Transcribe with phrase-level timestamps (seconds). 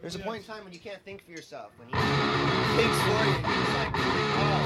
[0.00, 1.72] There's a point in time when you can't think for yourself.
[1.78, 1.94] When he
[2.76, 3.92] thinks for you, he's like,
[4.36, 4.60] oh.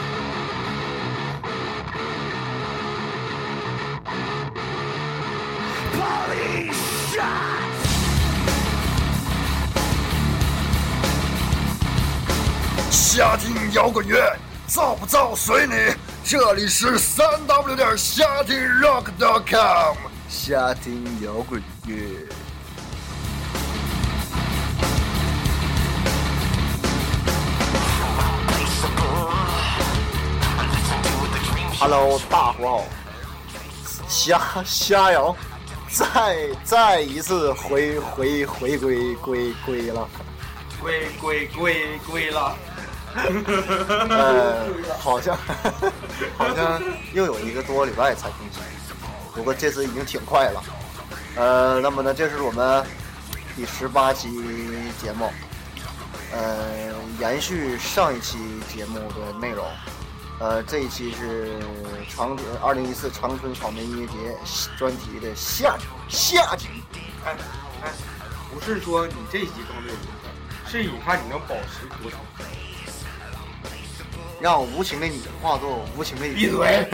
[5.99, 6.73] Body
[7.13, 7.79] shots.
[12.91, 14.37] 夏听摇滚乐，
[14.67, 15.75] 造不造随你。
[16.25, 19.97] 这里是三 w 点夏听 rock.com，
[20.29, 22.29] 夏听摇滚乐。
[31.86, 32.86] Hello，大伙好，
[34.08, 35.36] 夏夏瑶
[35.92, 40.08] 再再一次回回回归归归了，
[40.82, 42.56] 归归归归了，
[44.10, 44.66] 呃，
[44.98, 45.38] 好像
[46.40, 48.64] 好像又有一个多礼拜才更新，
[49.36, 50.64] 不过这次已经挺快了，
[51.36, 52.82] 呃，那么呢，这是我们
[53.58, 54.30] 第十八期
[55.02, 55.30] 节目，
[56.32, 58.38] 呃，延续上一期
[58.74, 59.66] 节目的内容。
[60.44, 61.58] 呃，这一期是
[62.10, 64.14] 长春二零一四长春草莓音乐节
[64.78, 66.68] 专题的下集，下集。
[67.24, 67.34] 哎
[67.82, 67.90] 哎，
[68.54, 72.20] 不是说你这一集更没有灵魂，是你看你能保持多长。
[74.42, 76.34] 让无情的你化作无情的你。
[76.34, 76.90] 闭嘴！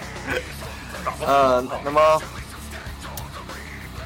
[1.20, 2.22] 呃，那么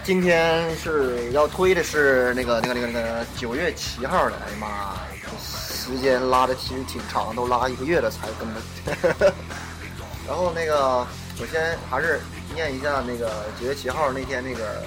[0.07, 4.95] 今天是要推的是那个那个那个那个九月七号的，哎呀妈，
[5.43, 9.35] 时间拉的其实挺长，都拉一个月了才更的。
[10.25, 11.05] 然后那个，
[11.37, 12.21] 首先还是
[12.55, 14.81] 念一下那个九月七号那天那个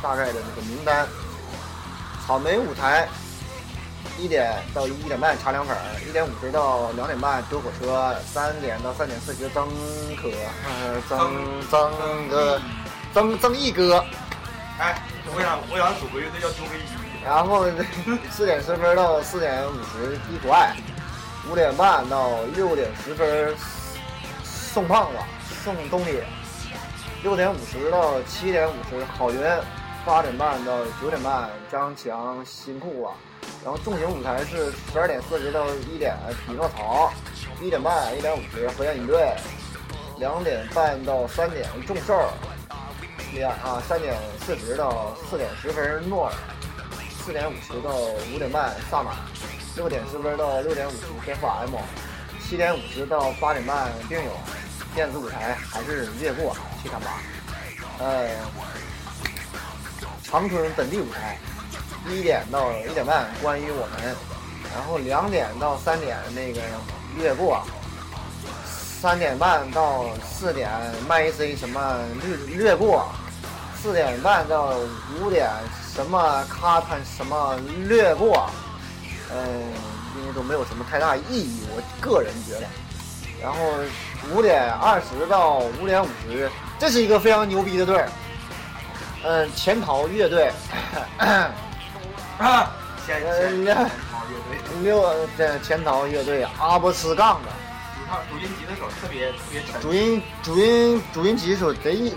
[0.00, 1.04] 大概的那个名单：
[2.24, 3.08] 草莓舞台。
[4.16, 5.76] 一点到一点半茶凉粉，
[6.08, 9.66] 一点五十到两点半丢火车，三点到三点四十曾
[10.14, 10.30] 可，
[10.64, 12.60] 呃曾曾哥，
[13.12, 14.04] 曾曾毅哥，
[14.78, 16.86] 哎，我想我想组个乐队叫丢飞机。
[17.24, 17.64] 然后
[18.30, 20.74] 四点十分到四点五十地图爱，
[21.48, 23.54] 五点半到六点十分
[24.42, 25.18] 送胖子
[25.62, 26.22] 送东西，
[27.22, 29.40] 六点五十到七点五十郝云，
[30.04, 33.14] 八点半到九点半张强新裤啊。
[33.62, 37.12] 然后重型舞台是十二点四十到一点匹诺曹，
[37.62, 39.34] 一点半一点五十河燕营队，
[40.18, 42.28] 两点半到三点众兽，
[43.34, 44.14] 两啊三点
[44.46, 46.32] 四十到四点十分诺尔，
[47.24, 47.90] 四点五十到
[48.32, 49.14] 五点半萨满，
[49.76, 51.76] 六点十分到六点五十天赋 M，
[52.48, 54.30] 七点五十到八点半病友，
[54.94, 57.10] 电子舞台还是越过七三八，
[57.98, 58.30] 呃，
[60.22, 61.36] 长春本地舞台。
[62.06, 64.14] 一点到一点半，关于我们，
[64.74, 66.60] 然后两点到三点那个
[67.16, 67.62] 略过，
[69.00, 70.68] 三点半到四点
[71.08, 73.08] 麦 C 什么略略过，
[73.84, 74.70] 四点半到
[75.20, 75.46] 五点
[75.94, 77.54] 什么咔他什么
[77.86, 78.48] 略过，
[79.30, 79.36] 嗯，
[80.16, 82.66] 因为都没有什么太大意义，我个人觉得。
[83.42, 83.58] 然后
[84.32, 88.08] 五点二十到五点五十，这是一个非常牛逼的队儿，
[89.22, 90.50] 嗯，潜逃乐队。
[91.18, 92.72] 啊，
[93.04, 93.76] 潜逃乐队，
[94.82, 95.04] 六
[95.36, 97.50] 这潜逃乐队阿波斯杠的
[97.98, 99.78] 你看主音吉他手特别特别沉。
[99.82, 102.14] 主音主音主音吉他手贼，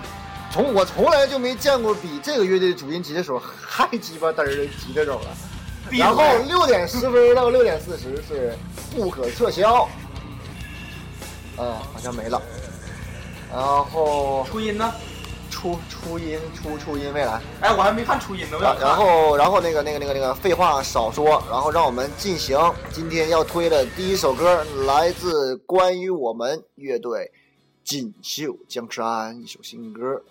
[0.52, 5.28] 从我从来就没见过比这个乐队主音吉他手还鸡巴嘚儿的吉他手了。
[5.92, 8.58] 然后六点十分到六点四十是
[8.96, 9.88] 不可撤销，
[11.58, 12.42] 嗯，好像没了。
[13.52, 14.94] 然后初音呢？
[15.50, 22.56] 初初音初初音未来，哎，我还没看初音呢，然后然后那个那个那个那个废话少说，然后让我们进行
[22.92, 27.32] 今天要推的第一首歌，来自关于我们乐队
[27.88, 30.22] 锦绣江山一首新歌。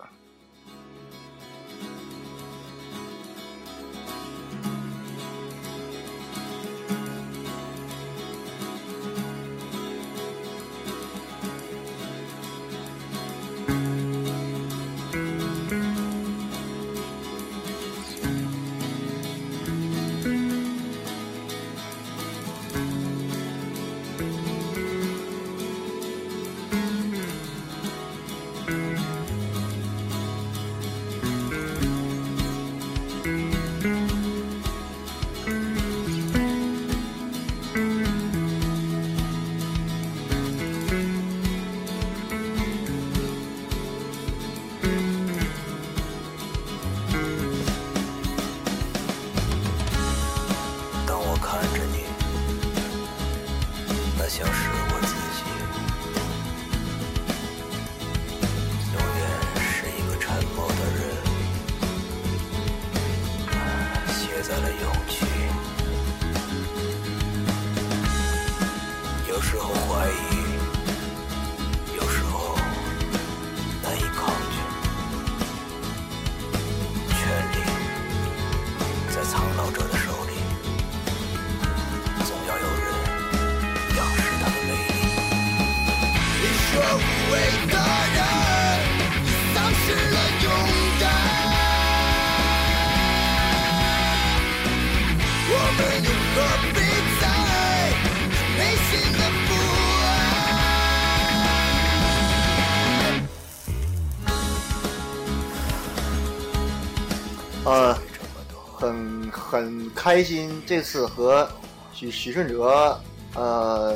[109.97, 111.49] 开心，这次和
[111.91, 113.01] 许许顺哲
[113.33, 113.95] 呃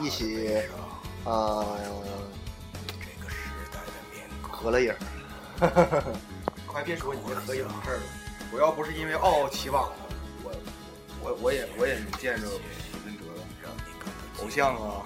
[0.00, 0.62] 一起
[1.24, 1.66] 呃
[4.40, 4.96] 合了影儿。
[6.64, 8.02] 快别说你这合影的事儿了，
[8.52, 9.90] 我要不是因为傲傲起网，
[10.44, 10.52] 我
[11.20, 13.24] 我我也我也没见着许顺哲
[14.42, 15.02] 偶像啊。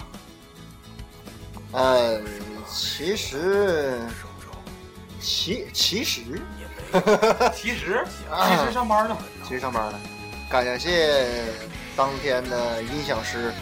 [1.72, 2.20] 呃，
[2.68, 3.98] 其实
[5.18, 6.40] 其其实
[7.52, 9.98] 其实啊其实上班呢，其实上班了，
[10.48, 11.24] 感谢
[11.96, 13.52] 当天的音响师。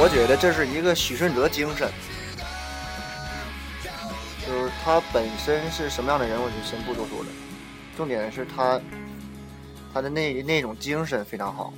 [0.00, 1.90] 我觉得这是一个许顺哲精神，
[4.46, 7.26] 就是他本身是什么样的人，我就先不多说了。
[7.96, 8.80] 重点是他
[9.92, 11.74] 他的那那种精神非常好。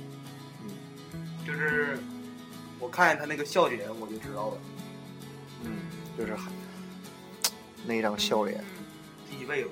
[0.63, 0.69] 嗯
[1.45, 1.97] 就是
[2.77, 4.57] 我看见他那个笑点我就知道了，
[5.63, 5.71] 嗯，
[6.15, 6.37] 就是
[7.85, 8.63] 那张笑脸。
[9.29, 9.69] 第一位了。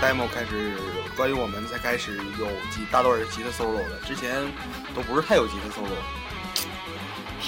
[0.00, 0.76] Demo 开始，
[1.16, 4.44] 关于我们才开始有几大段吉他 solo 的，之前
[4.94, 5.96] 都不是太有吉他 solo，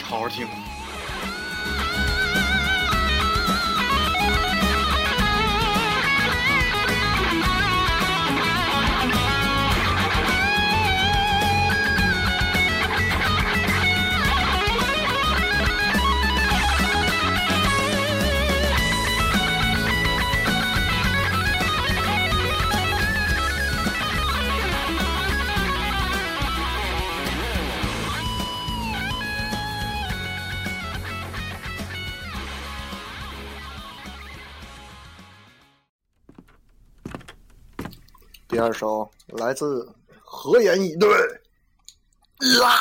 [0.05, 0.47] 好好听。
[38.67, 39.89] 二首来自
[40.25, 41.09] 何言以对，
[42.59, 42.77] 啦、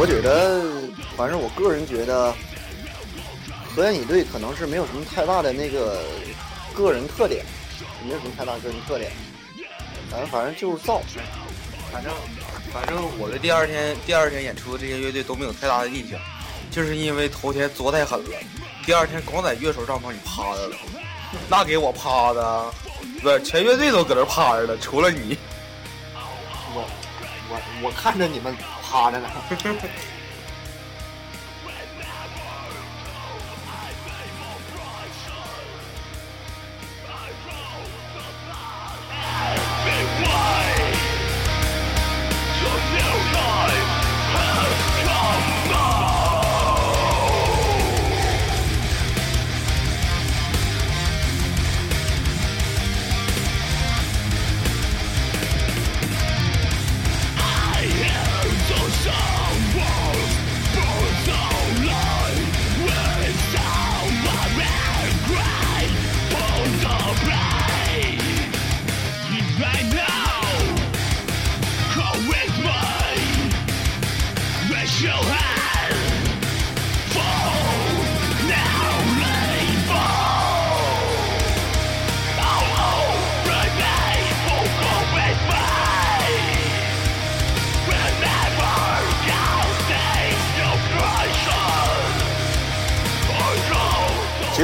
[0.00, 0.62] 我觉得，
[1.16, 2.32] 反正我个人觉得，
[3.74, 6.00] 合演以队可能是没有什么太大的那个
[6.72, 7.44] 个人特点，
[8.04, 9.10] 没有什么太大个人特点，
[10.08, 11.02] 反正反正就是造。
[11.90, 12.12] 反正
[12.72, 16.20] 反正我对第二天第二天演出的这些乐队都没有太大的印象，
[16.70, 18.30] 就是因为头天作太狠了，
[18.84, 20.76] 第二天光在乐手帐篷里趴着了，
[21.48, 22.70] 那给我趴的，
[23.22, 25.36] 不是全乐队都搁这趴着了，除了你。
[26.74, 26.84] 我
[27.50, 28.54] 我我看着你们
[28.90, 29.28] 趴着呢。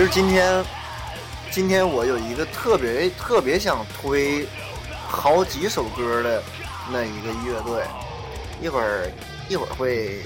[0.05, 0.63] 实今天，
[1.51, 4.47] 今天我有一个特别特别想推
[5.09, 6.43] 好几首歌的
[6.93, 7.83] 那一个乐队，
[8.61, 9.11] 一会儿
[9.49, 10.21] 一会儿会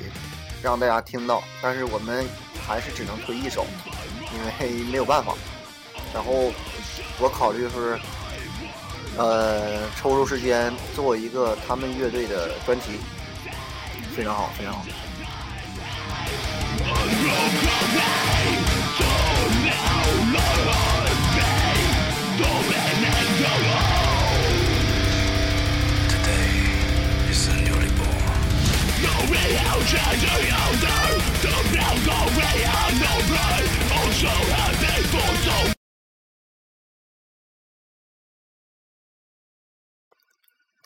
[0.61, 2.27] 让大家听到，但是我们
[2.67, 3.65] 还是只能推一首，
[4.35, 5.33] 因为没有办法。
[6.13, 6.53] 然后
[7.21, 8.01] 我考虑是，
[9.17, 12.99] 呃，抽出时间做一个他们乐队的专辑，
[14.17, 14.83] 非常好，非常好。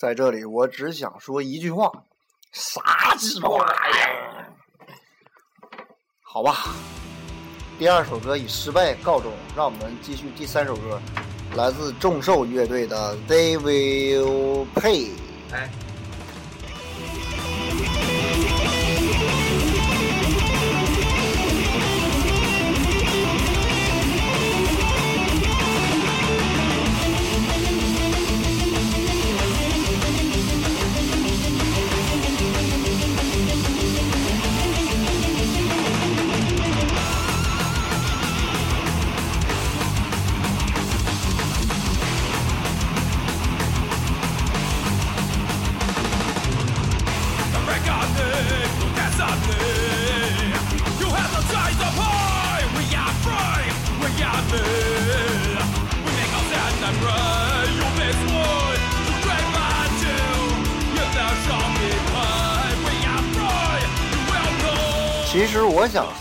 [0.02, 1.88] 在这里，我只想说一句话：
[2.50, 4.52] 啥鸡巴玩意儿？
[6.22, 6.74] 好吧，
[7.78, 11.00] 第二首歌以失败告终，让我们继续第三首歌，
[11.54, 15.08] 来自众兽乐队的《They Will Pay》。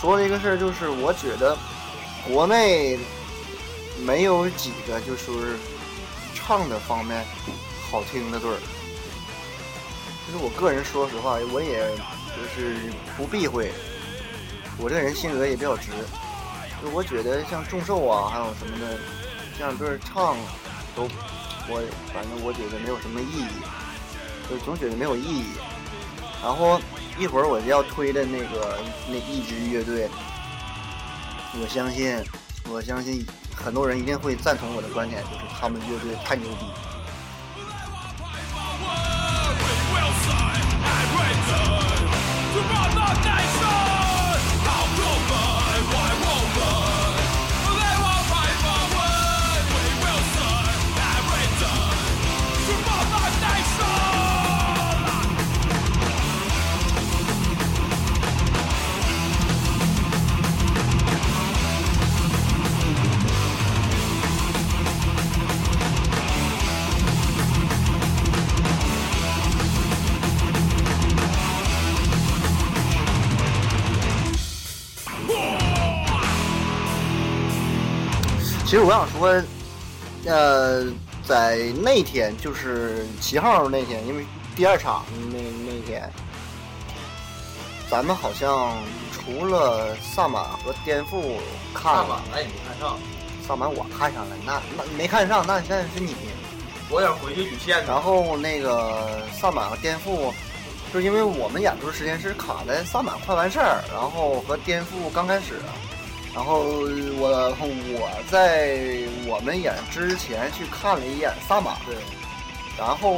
[0.01, 1.55] 说的一个事儿就是，我觉得
[2.27, 2.97] 国内
[4.03, 5.55] 没有几个就是
[6.33, 7.23] 唱的方面
[7.91, 8.57] 好听的队儿。
[10.25, 11.85] 就是我个人说实话，我也
[12.35, 12.75] 就是
[13.15, 13.71] 不避讳，
[14.79, 15.91] 我这个人性格也比较直。
[16.81, 18.97] 就我觉得像众兽啊，还有什么的
[19.55, 20.35] 这样队儿唱
[20.95, 21.03] 都，
[21.69, 21.79] 我
[22.11, 25.45] 反正我觉得没有什么意义，就总觉得没有意义。
[26.41, 26.81] 然后
[27.21, 30.09] 一会儿我要推的那个那一支乐队，
[31.61, 32.17] 我相信，
[32.67, 33.23] 我相信
[33.55, 36.65] 很多人一定会赞同我的观点，就是他们乐队太牛逼。
[78.91, 79.41] 我想说，
[80.25, 80.83] 呃，
[81.25, 86.11] 在那天就是七号那天，因为第二场那那天，
[87.89, 88.77] 咱们好像
[89.13, 91.37] 除了萨满和颠覆
[91.73, 92.99] 看了，哎，没看上，
[93.47, 96.13] 萨满我看上了，那那没看上，那现在是你。
[96.89, 97.85] 我想回去捋线。
[97.85, 100.33] 然后那个萨满和颠覆，
[100.93, 105.61] 就是因为我们演出时间是卡在萨满快完事儿，然后和颠覆刚开始。
[106.33, 106.59] 然后
[107.19, 108.79] 我我在
[109.27, 111.95] 我们演之前去看了一眼萨满，对，
[112.77, 113.17] 然后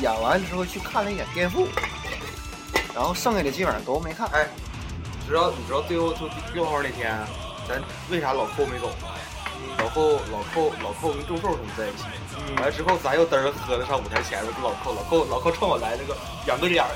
[0.00, 1.66] 演完之后去看了一眼颠覆，
[2.92, 4.26] 然后剩下的基本上都没看。
[4.32, 4.48] 哎，
[5.20, 7.16] 你知道你知道最后就六号那天，
[7.68, 7.80] 咱
[8.10, 9.14] 为啥老寇没走吗？
[9.78, 12.04] 老寇老寇老寇跟众兽他们在一起，
[12.56, 16.16] 完了之后咱又嘚儿喝的上舞台前面跟老寇，老寇老寇冲我来那个
[16.46, 16.90] 仰个脸儿，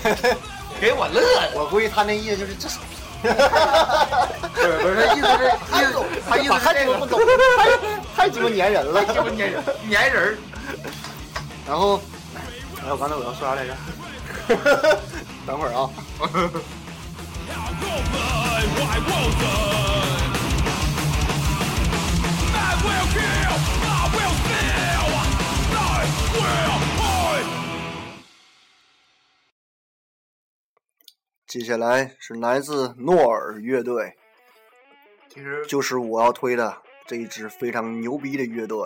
[0.80, 1.52] 给我乐的。
[1.54, 2.78] 我估计他那意思就是这是。
[4.54, 5.42] 不是不是，他意思是
[5.72, 5.94] 意思
[6.28, 7.20] 他意思是这个不懂，
[8.14, 10.38] 太太鸡巴粘人了，鸡巴粘人粘人儿。
[11.66, 12.00] 然后，
[12.84, 13.76] 哎，我刚才我要说啥来着？
[15.46, 15.88] 等会儿啊。
[31.46, 34.16] 接下来是来自诺尔乐队，
[35.32, 38.78] 其实就是我要推的这一支非常牛逼的乐队。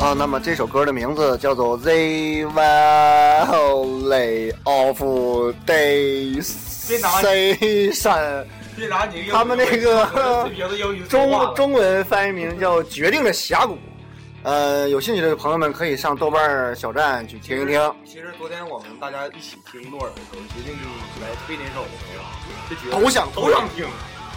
[0.00, 1.92] 啊，那么这首歌的名字叫做《The
[3.44, 5.02] Valley of
[8.88, 10.48] 拿你他们那个
[11.06, 13.74] 中中文翻译名叫《决定的峡谷》。
[14.42, 17.94] 呃，有兴趣的朋友们可以上豆瓣儿小站去听一听。
[18.06, 20.74] 其实昨天我们大家一起听诺尔的时候，决定
[21.20, 22.24] 来推哪首的时候，
[22.70, 23.86] 就觉得都想都想听，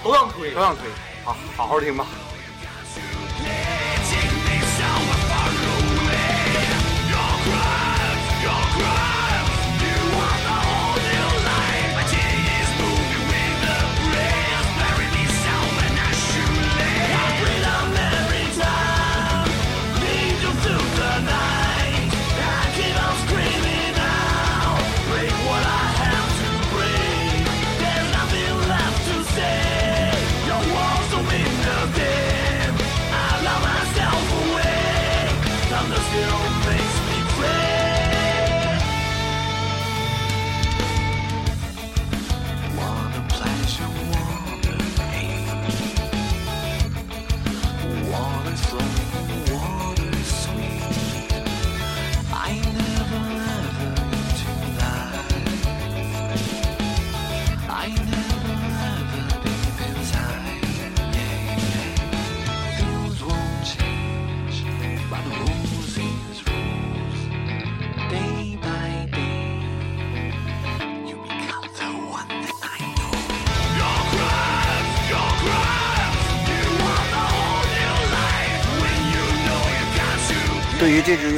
[0.04, 0.84] 都想推，都想推，
[1.24, 2.06] 好，好好听吧。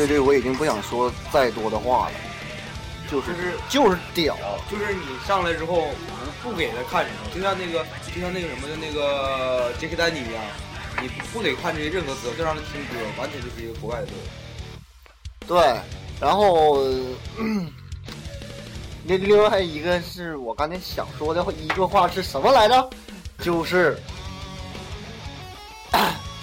[0.06, 2.16] 乐队，我已经不想说再多的话了，
[3.10, 4.38] 就是就是就是屌，
[4.70, 5.88] 就是你上来之后
[6.42, 10.44] 不不给他看什么，就像那个就像那个什么的那个杰克丹尼一样，
[11.02, 14.14] 你不给看这些任何词，就让他听歌，完全就是一个国外的队。
[15.48, 15.80] 对。
[16.18, 16.80] 然后，
[17.38, 17.70] 嗯
[19.06, 22.90] 另另外一个是我刚才想说的一个话是什么来着？
[23.40, 24.00] 就是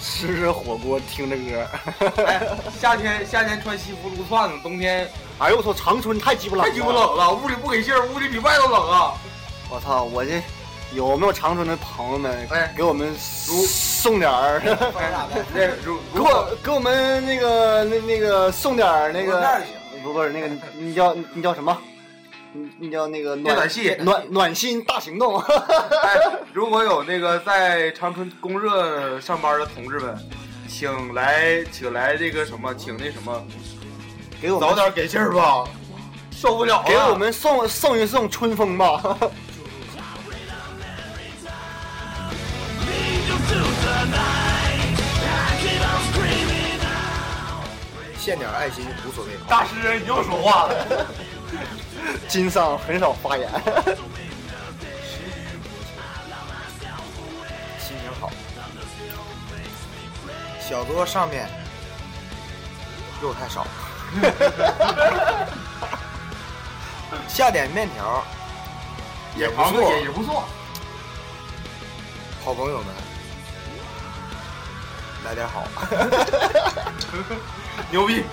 [0.02, 2.24] 吃着火锅听着歌。
[2.26, 2.42] 哎，
[2.80, 6.88] 夏天夏天穿西服撸串子，冬天哎呦我操，长春太鸡巴冷，太鸡巴！
[6.88, 9.14] 冷了，屋里不给信儿，屋里比外头冷啊！
[9.70, 10.42] 我操，我这
[10.92, 14.60] 有没有长春的朋友们哎给我们送点儿？
[14.98, 19.40] 哎，那如给我给我们那个那那个送点儿那个
[20.02, 21.76] 不不是那个你叫你叫什么？
[22.54, 25.40] 你你叫那个暖电暖气暖暖心大行动。
[26.04, 26.14] 哎，
[26.52, 30.14] 如果有那个在长春供热上班的同志们，
[30.68, 33.42] 请来请来这个什么，请那什么，
[34.40, 35.64] 给我们早点给信儿吧，
[36.30, 36.84] 受不了了。
[36.86, 39.16] 给我们送送一送春风吧。
[48.18, 49.30] 献点爱心无所谓。
[49.48, 51.06] 大师，你又说话了。
[52.28, 53.48] 金桑很少发言。
[57.78, 58.30] 心情好。
[60.60, 61.48] 小桌上面
[63.20, 63.66] 肉太少，
[67.28, 68.24] 下点面条
[69.36, 69.92] 也不错。
[69.92, 70.44] 也也不错。
[72.44, 72.86] 好朋友们，
[75.24, 75.64] 来点好。
[77.90, 78.24] 牛逼！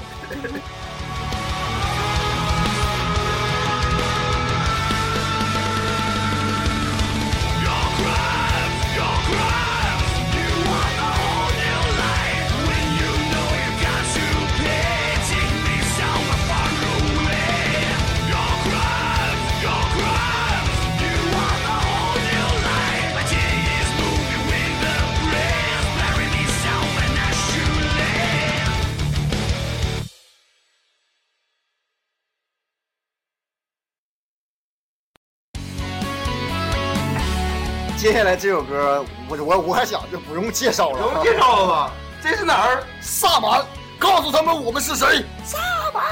[38.19, 41.08] 下来这首歌，我我我还想就不用介绍了。
[41.08, 41.93] 不用介绍了吧？
[42.21, 42.84] 这是哪儿？
[42.99, 43.65] 萨满，
[43.97, 45.23] 告诉他们我们是谁！
[45.45, 45.58] 萨
[45.93, 46.03] 满，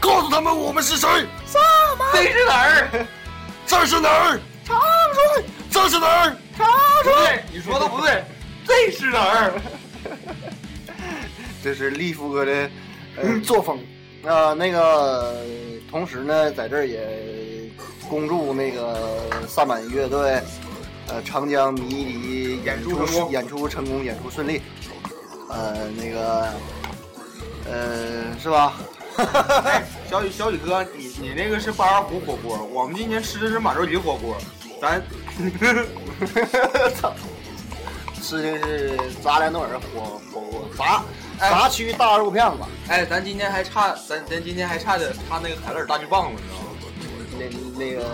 [0.00, 1.06] 告诉他们我们是谁！
[1.44, 1.58] 萨
[1.98, 3.06] 满，这是哪儿？
[3.66, 4.40] 这是哪儿？
[4.64, 4.80] 长
[5.12, 6.36] 春，这是哪儿？
[6.56, 6.66] 长
[7.02, 8.24] 不对，你说的不对，
[8.66, 9.52] 这是哪儿？
[11.62, 12.70] 这是利夫哥的
[13.16, 13.78] 呃作风。
[14.22, 15.44] 呃，那个，
[15.90, 17.70] 同时呢，在这儿也
[18.08, 20.40] 恭祝那个萨满乐队，
[21.10, 24.62] 呃，长江迷笛演出演出成功，演出顺利。
[25.48, 26.48] 呃，那个，
[27.68, 28.74] 呃，是吧？
[29.64, 34.36] 哎， 小雨小雨哥，你你那个是八二胡火锅，我们今天吃的是满洲鱼火锅，
[34.80, 35.02] 咱
[37.00, 37.12] 操！
[38.22, 41.02] 吃的是炸两顿儿火火锅，炸
[41.40, 42.58] 哎炸区大肉片子。
[42.86, 46.66] 哎，咱今天还差咱咱今天还差点差那个海乐尔大巨棒子，你知道吗？
[47.36, 48.06] 那那个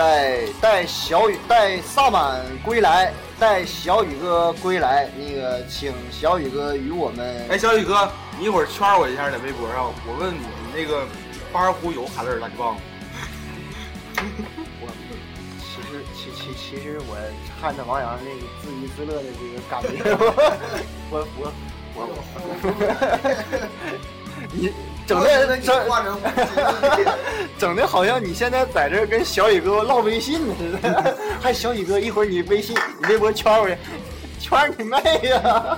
[0.00, 11.06] 带带小雨带萨满归来，带小雨哥归来，那个请小雨哥与我们哎，小雨哥，你一会儿圈我一下在微博上，我问你，你那个
[11.52, 12.80] 八二湖有海乐尔大巨棒吗？
[14.80, 14.88] 我
[15.60, 17.18] 其实其其其实我
[17.60, 20.02] 看着王洋那个自娱自乐的这个感觉，
[21.10, 21.52] 我我
[21.94, 22.08] 我我，
[24.50, 24.72] 你
[25.10, 25.76] 整的整
[27.58, 33.76] 整的好像你现在在这跟小雨哥唠微信呢似的， 还小雨哥一会儿你微信你微博圈我去，
[34.38, 34.96] 圈你妹
[35.28, 35.76] 呀！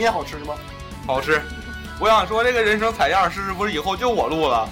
[0.00, 0.54] 面好吃吗？
[1.06, 1.38] 好吃。
[2.00, 4.66] 我想说这个人生采样是不是以后就我录了？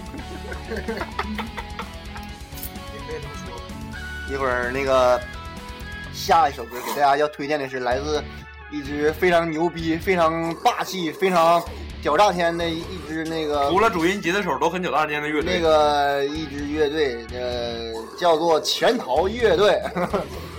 [4.31, 5.21] 一会儿那个
[6.14, 8.23] 下一首歌给大家要推荐的是来自
[8.71, 11.62] 一支非常牛逼、非常霸气、非常
[12.03, 15.55] 屌炸天的一支那个除了主音吉他手都很屌炸天的乐队。
[15.55, 19.79] 那个一支乐队，呃，叫做潜逃乐队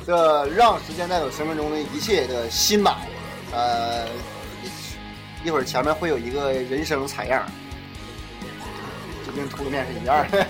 [0.06, 2.96] 的《让时间带走生命中的一切》的新版，
[3.52, 4.06] 呃，
[5.44, 7.46] 一会儿前面会有一个人声采样，
[9.26, 10.46] 就跟秃噜面是一样的。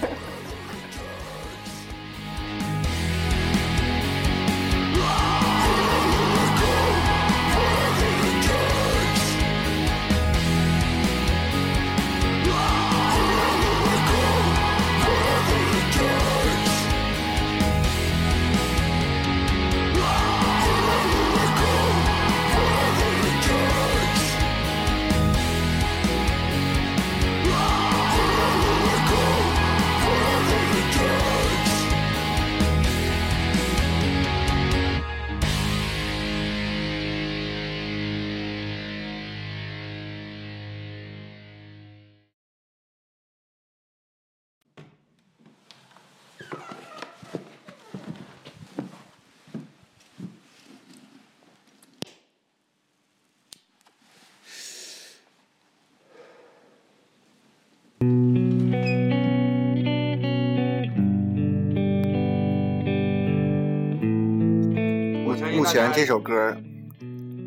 [65.47, 66.55] 目前这首歌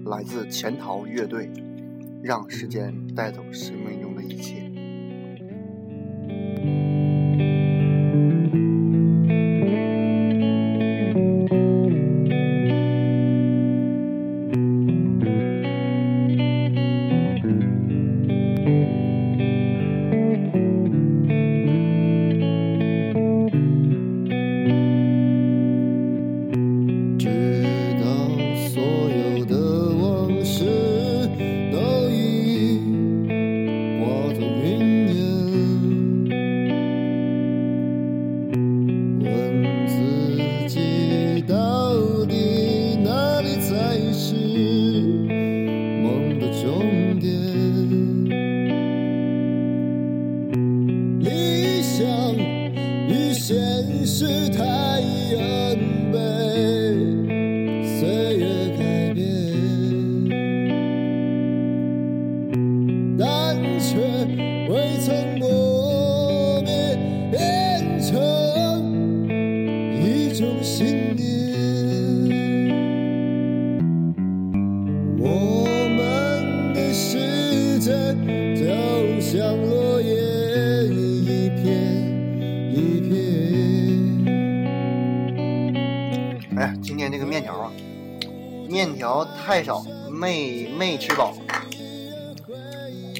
[0.06, 1.46] 来自潜逃乐队，
[2.22, 4.60] 《让时间带走生命中的一切》。
[86.82, 87.72] 今天这个面条啊，
[88.68, 91.34] 面条太少，没没吃饱，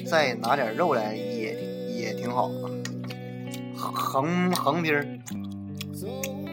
[0.05, 1.55] 再拿点肉来也
[1.97, 2.51] 也挺好。
[3.75, 5.03] 横横批儿，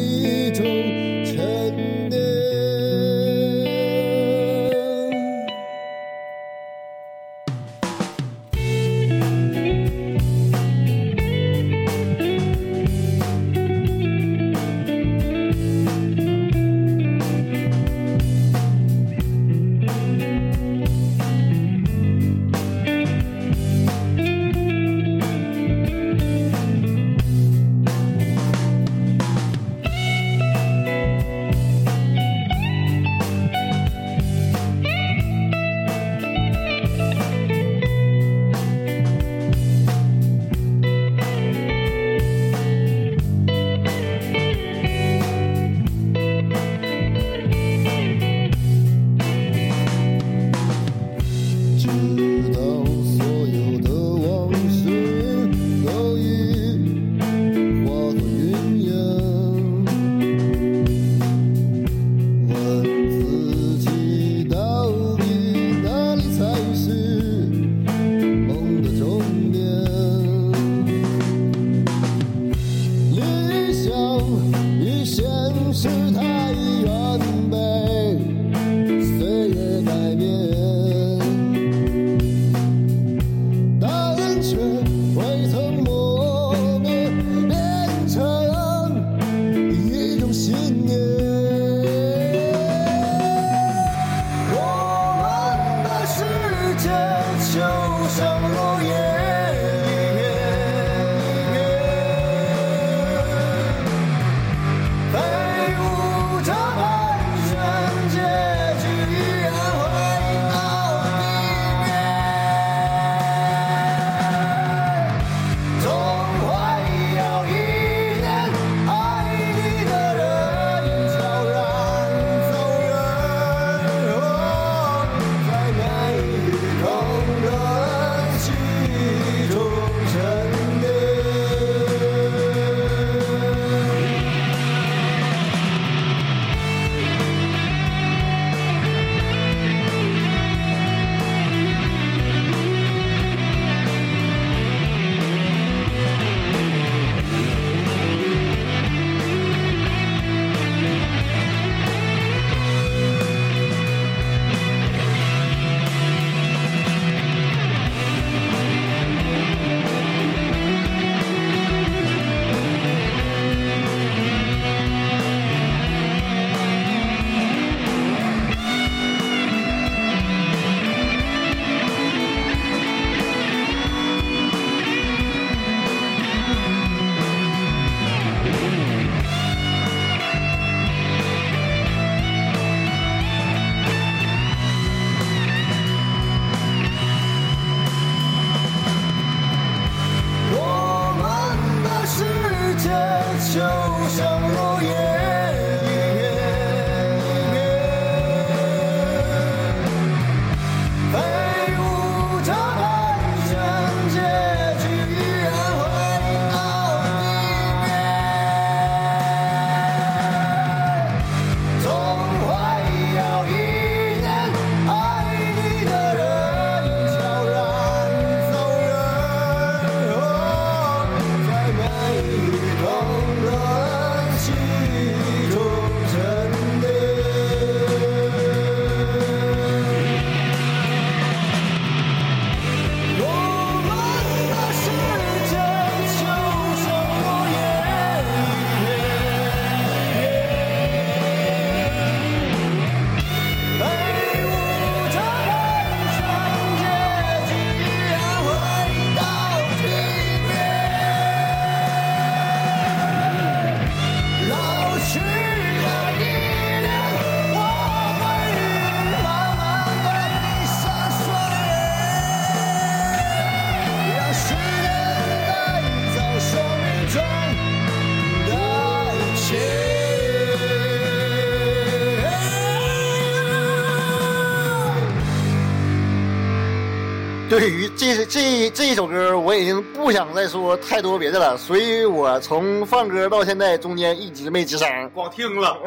[278.01, 285.77] 这这这一首歌，我已经不想再说太多别的了，所以我从放歌到现在中间一直没吱声，光听了。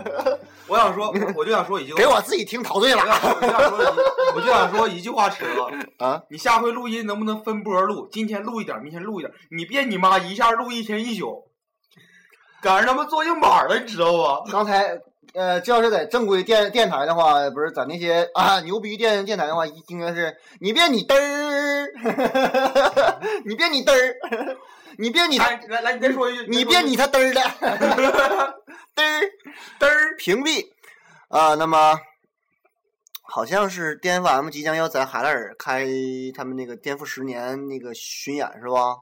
[0.69, 3.87] 我想说， 我就想说一句话，给我自己听陶醉了我就想说一，
[4.37, 5.61] 我就想说一句话，池子，
[5.99, 6.23] 啊！
[6.31, 8.09] 你下回录音能不能分波录？
[8.13, 11.51] 今天录一点，明天录一点，你别你妈一下录一天一宿，
[12.63, 14.53] 赶上他妈做硬板了，你知道不？
[14.53, 14.97] 刚才
[15.35, 21.93] 呃，这要是在正规电电台的话，不是在那些啊牛逼电电台的话，应该是你别你嘚儿，
[23.45, 24.17] 你别你嘚儿，
[24.97, 27.41] 你别你来来来，你再说一句，你别你他嘚儿的，
[28.95, 29.31] 嘚儿
[29.81, 30.71] 嘚儿屏蔽。
[31.29, 31.99] 啊、那么
[33.23, 35.85] 好像是颠覆 M 即将要在海拉尔开
[36.33, 38.99] 他们那个颠覆十年那个巡演是吧？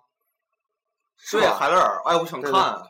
[1.19, 2.83] 是对海拉尔，哎，我想对看，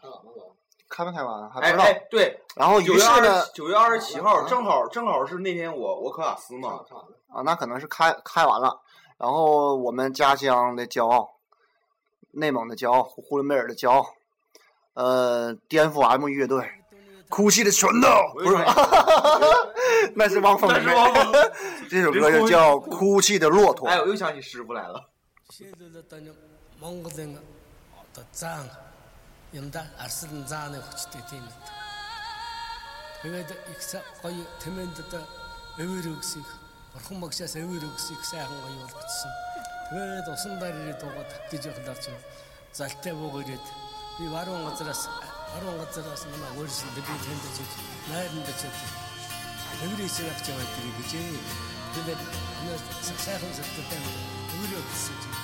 [0.93, 1.51] 开没开完？
[1.51, 1.85] 还不知道。
[1.85, 6.81] 哎哎、对，然后于是呢，九月二十七号正好正好是那天我我考雅斯嘛。
[7.31, 8.79] 啊，那可能是开开完了。
[9.17, 11.31] 然后我们家乡的骄傲，
[12.33, 14.07] 内蒙的骄傲，呼伦贝尔的骄傲，
[14.95, 16.71] 呃，颠覆 M 乐队，
[17.31, 18.57] 哭泣的拳头，不是，
[20.15, 20.81] 那是汪峰的。
[20.83, 21.13] 是峰。
[21.89, 23.89] 这首歌就叫《哭泣的骆驼》。
[23.91, 25.09] 哎，我又想起师傅来了。
[25.51, 26.27] 现在的大家，
[28.15, 28.69] 的赞！
[29.53, 31.57] юмда арслан зааны хүчтэй тийм үү.
[33.23, 33.81] Тэгээд их
[34.25, 35.25] гоё тэмээнд одоо
[35.77, 36.49] эвэр өгсөйг
[36.93, 39.33] бурхан багшаас эвэр өгсөйг сайхан гоё болгоцсон.
[39.93, 42.25] Тэгээд усан дээр ирээд дуугаа татчих явах даа чинь
[42.73, 43.67] залтай бууг ирээд
[44.19, 45.09] би баруун газраас
[45.53, 47.71] баруун газраас намайг өөрсөн би тэнд чиж
[48.09, 48.77] найранд чиж
[49.85, 51.13] эвэр хийсэн явах гэж байгаа гэж.
[51.93, 52.21] Тэгээд
[52.65, 52.81] нэг
[53.21, 54.05] сайхан зөвхөн
[54.57, 55.42] эвэр өгсөн чинь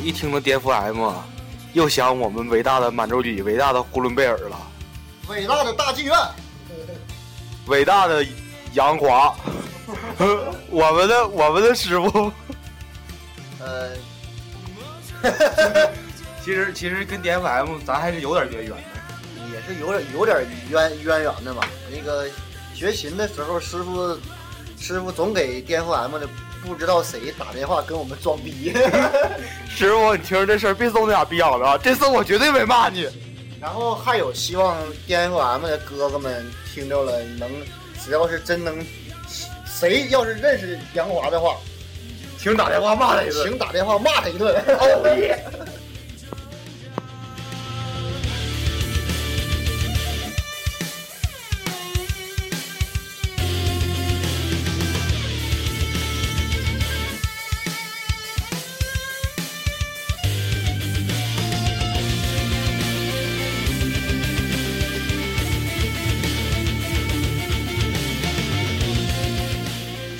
[0.00, 1.12] 一听到颠覆 M，
[1.72, 4.56] 又想我们伟大的满洲里、伟大的呼伦贝尔了，
[5.28, 6.16] 伟大的大剧院，
[7.66, 8.24] 伟大的
[8.74, 9.34] 杨华，
[10.70, 12.32] 我们的我们的师傅。
[13.60, 13.90] 呃，
[16.44, 18.96] 其实其实跟颠覆 M 咱还是有点渊源的。
[19.52, 21.66] 也是有点有点渊渊源的吧。
[21.90, 22.26] 那个
[22.74, 24.18] 学琴的时候，师傅
[24.78, 26.28] 师傅总给颠覆 M 的
[26.66, 28.74] 不知道谁打电话跟我们装逼，
[29.68, 31.78] 师傅，你听着这事儿别揍那俩逼养的啊！
[31.78, 33.08] 这次我绝对没骂你。
[33.60, 34.76] 然后还有希望
[35.08, 36.44] DFM 的哥哥们
[36.74, 37.48] 听着了，能
[38.04, 38.84] 只要是真能，
[39.64, 41.56] 谁要是认识杨华的话，
[42.36, 43.48] 请打电话骂他一顿。
[43.48, 44.54] 请打电话骂他一顿。
[44.66, 45.44] 哦耶！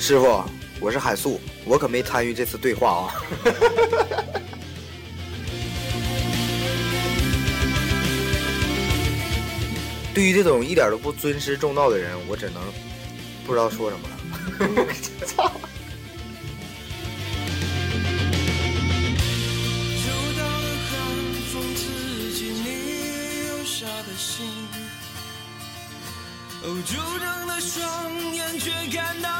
[0.07, 0.41] 师傅，
[0.79, 3.11] 我是海素，我可没参与这次对话啊。
[10.15, 12.63] 对于这种一点都不尊师重道的人，我只能
[13.45, 14.17] 不知道说什么了。
[15.25, 15.51] 操！
[26.63, 29.36] 哦，就灼的双眼却看到。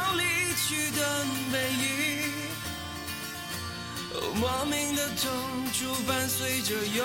[4.40, 5.28] 莫名的痛
[5.72, 7.04] 楚伴随着忧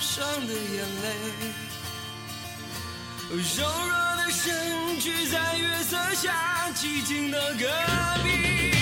[0.00, 1.06] 伤的眼泪，
[3.30, 7.66] 柔弱的身躯在月色下寂静的隔
[8.24, 8.73] 壁。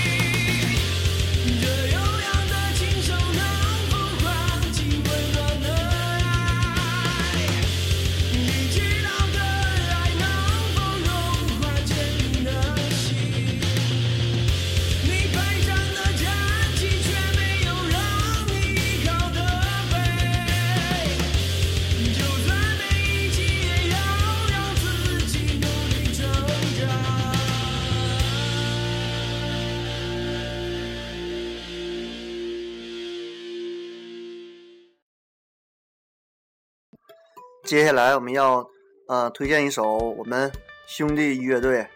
[37.72, 38.68] 接下来我们要
[39.06, 40.52] 呃推荐一首我们
[40.86, 41.86] 兄弟乐队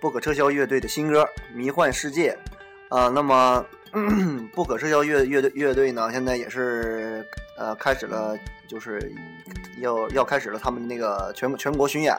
[0.00, 1.22] 不可撤销乐队的新歌
[1.54, 2.34] 《迷幻世界》
[2.96, 3.62] 啊、那么
[4.54, 7.22] 不可撤销乐乐队乐队呢，现在也是
[7.58, 8.34] 呃开始了，
[8.66, 9.12] 就是
[9.82, 12.14] 要要开始了他们那个全全国巡演。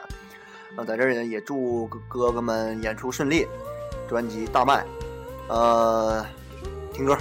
[0.76, 3.44] 啊、在这儿呢也祝哥哥们演出顺利，
[4.08, 4.86] 专辑大卖，
[5.48, 6.24] 呃，
[6.92, 7.18] 听歌。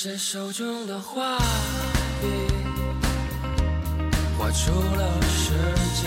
[0.00, 1.38] 谁手中的画
[2.20, 2.28] 笔
[4.38, 5.52] 画出了世
[5.96, 6.06] 界，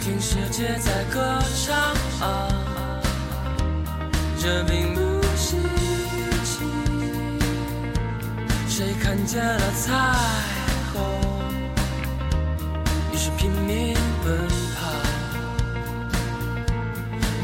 [0.00, 1.76] 听世界在歌唱
[2.20, 2.48] 啊，
[4.38, 5.00] 这并不
[5.36, 5.56] 稀
[6.44, 6.64] 奇。
[8.68, 9.92] 谁看见了彩
[10.92, 11.02] 虹，
[13.12, 14.46] 于是拼命奔
[14.76, 14.86] 跑。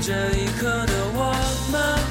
[0.01, 1.35] 这一刻的我
[1.73, 2.02] 们。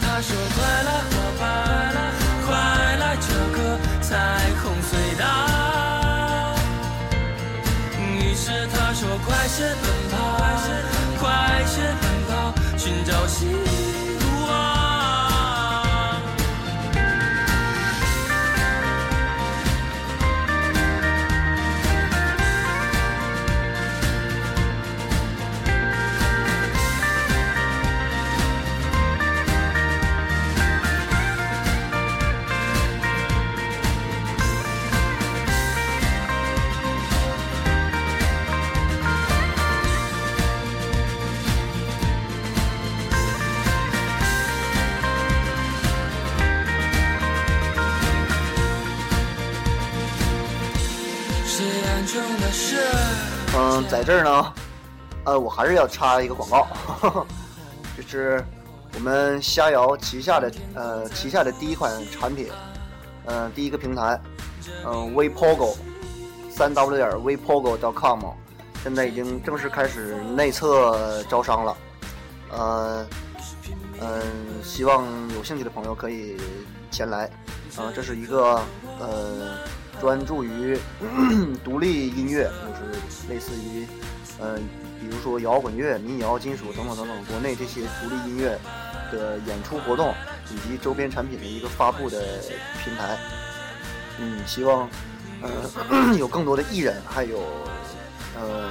[0.00, 1.42] 他说：“快来伙伴，
[2.46, 2.52] 快
[2.96, 5.24] 来这个彩虹隧道。”
[8.00, 10.16] 于是他说：“快些奔跑，
[11.18, 13.93] 快些奔跑，寻找希望。”
[53.56, 54.52] 嗯，在这儿呢，
[55.24, 56.66] 呃，我还是要插一个广告，
[57.96, 58.44] 就是
[58.94, 62.48] 我们逍遥旗下的呃旗下的第一款产品，
[63.26, 64.20] 呃，第一个平台，
[64.84, 65.76] 嗯、微 pogo
[66.50, 68.20] 三 w 点 WePogo.com，
[68.82, 71.76] 现在已经正式开始内测招商了，
[72.52, 73.06] 呃，
[74.00, 74.22] 嗯、
[74.62, 75.04] 希望
[75.34, 76.36] 有兴趣的朋友可以
[76.92, 77.24] 前来，
[77.76, 78.60] 啊、这是一个
[79.00, 79.58] 呃
[80.00, 80.78] 专注于
[81.64, 83.86] 独立音乐，就是类似于，
[84.38, 84.56] 呃，
[85.00, 88.58] 比如说摇滚乐、民谣、金属等等等等，国内这些独立音乐
[89.12, 90.14] 的演出活动
[90.50, 92.22] 以及周边产品的一个发布的
[92.84, 93.18] 平台。
[94.18, 94.88] 嗯，希望
[95.42, 97.40] 呃 有更多的艺人，还有
[98.38, 98.70] 呃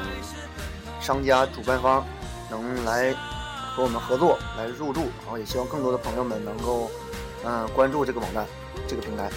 [1.01, 2.05] 商家、主办方
[2.49, 3.13] 能来
[3.75, 6.89] 和我们合作，来入驻，然后也希望更多的朋友们能够
[7.45, 8.45] 嗯、关注这个网站、
[8.87, 9.29] 这个平台。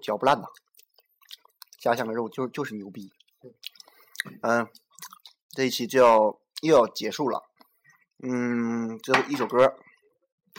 [0.00, 0.48] 嚼不烂呐。
[1.78, 3.12] 家乡的肉就就是牛逼。
[4.42, 4.68] 嗯，
[5.50, 7.44] 这一期就要又要结束了。
[8.22, 9.76] 嗯，最后一首歌，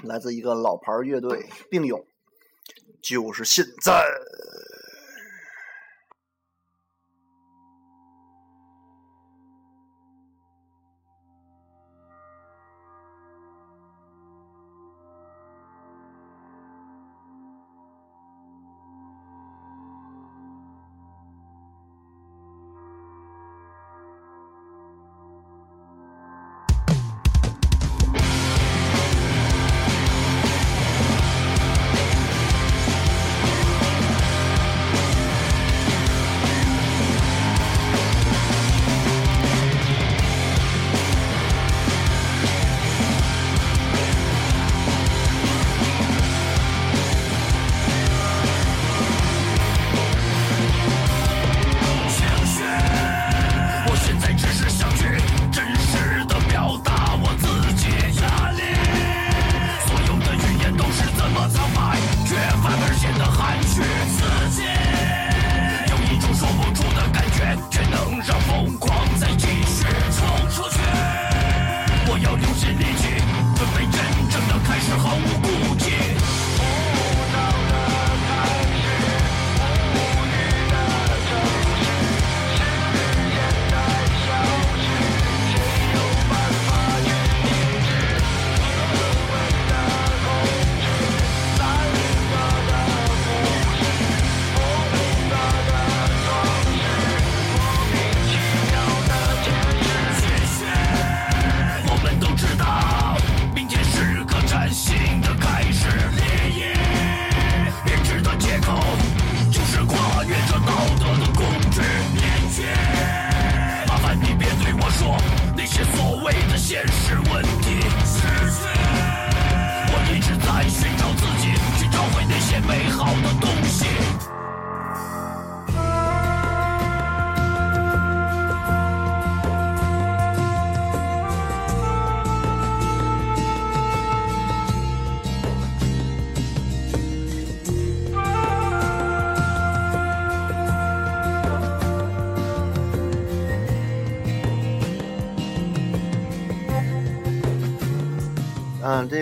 [0.03, 2.05] 来自一个老牌乐队并勇，
[3.01, 4.03] 就是现在。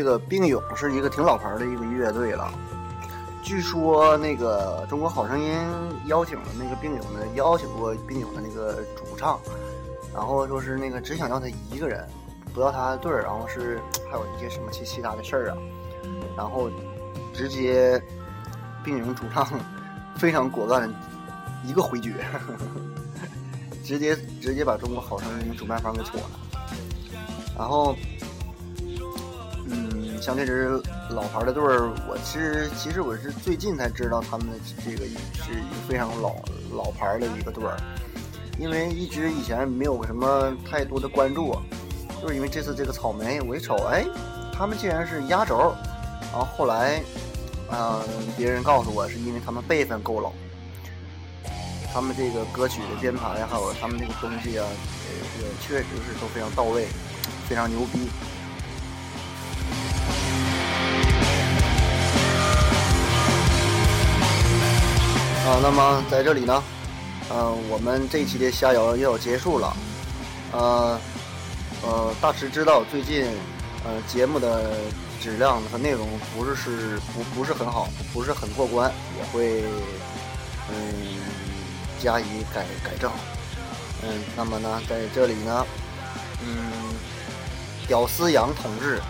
[0.10, 2.52] 个并勇是一个挺老牌的一个乐队了。
[3.44, 5.56] 据说那个《中国好声音》
[6.08, 9.40] 邀请了那个病勇的，邀请过病勇的那个主唱，
[10.14, 12.08] 然后说是那个只想要他一个人，
[12.54, 13.80] 不要他的队儿，然后是
[14.12, 15.58] 还有一些什么其其他的事儿啊，
[16.36, 16.70] 然后
[17.34, 18.02] 直接
[18.84, 19.48] 病勇主唱
[20.16, 20.92] 非常果断，
[21.64, 22.26] 一个回绝，
[23.86, 26.30] 直接直接把中国好声音主办方给搓了，
[27.58, 27.96] 然后。
[30.22, 34.48] 像这支老牌的队儿，我是其实我是最近才知道他们
[34.84, 36.36] 这个是一个非常老
[36.76, 37.78] 老牌的一个队儿，
[38.60, 41.56] 因为一直以前没有什么太多的关注，
[42.22, 44.06] 就是因为这次这个草莓，我一瞅，哎，
[44.54, 45.74] 他们竟然是压轴，
[46.32, 47.02] 然后后来，
[47.72, 48.02] 嗯、
[48.36, 50.34] 别人告诉我是因为他们辈分够老，
[51.94, 56.88] 他们这个歌曲的编排还有他们这个东西啊，呃，这个确实是都非常到位，
[57.48, 58.10] 非常牛逼。
[65.50, 66.64] 啊，那么在这里呢，
[67.28, 69.76] 呃，我们这一期的瞎聊又要结束了。
[70.52, 71.00] 呃，
[71.82, 73.26] 呃，大池知道最近
[73.84, 74.76] 呃节目的
[75.20, 79.64] 质量和内容不是是不不是很好，不是很过关，也会
[80.70, 81.18] 嗯
[82.00, 83.12] 加以改改正。
[84.04, 85.66] 嗯，那么呢，在这里呢，
[86.46, 86.94] 嗯，
[87.88, 89.02] 屌丝杨同志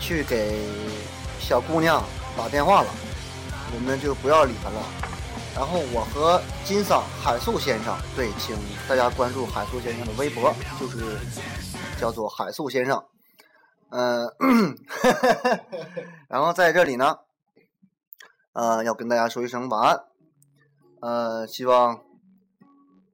[0.00, 0.58] 去给
[1.38, 2.02] 小姑娘
[2.36, 2.88] 打电话了。
[3.74, 4.80] 我们就不要理他了。
[5.54, 8.56] 然后我和金桑海素先生，对，请
[8.88, 11.18] 大家关注海素先生的微博，就是
[11.98, 13.04] 叫做海素先生。
[13.90, 14.26] 嗯、
[16.28, 17.18] 然后在这里呢，
[18.52, 20.00] 呃，要跟大家说一声晚安。
[21.00, 22.00] 呃，希望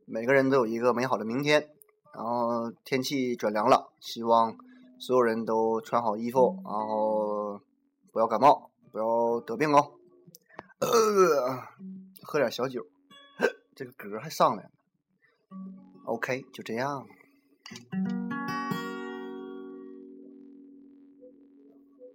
[0.07, 1.69] 每个人都有一个美好的明天。
[2.13, 4.57] 然后天气转凉了，希望
[4.99, 7.61] 所有人都穿好衣服，然后
[8.13, 9.93] 不要感冒，不要得病哦。
[10.81, 11.69] 呃，
[12.23, 12.87] 喝点小酒，
[13.75, 14.71] 这个嗝还上来了。
[16.07, 17.07] OK，就这样。